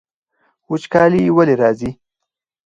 [0.71, 1.89] وچکالي ولې راځي؟